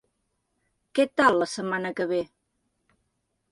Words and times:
Què 0.99 1.05
tal 1.21 1.37
la 1.43 1.49
setmana 1.53 1.93
que 2.01 2.09
ve? 2.15 2.25